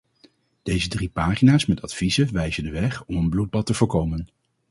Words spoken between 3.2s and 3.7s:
bloedbad